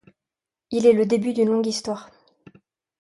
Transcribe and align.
Il 0.71 0.87
est 0.87 0.93
le 0.93 1.05
début 1.05 1.31
d'une 1.31 1.49
longue 1.51 1.67
histoire. 1.67 2.09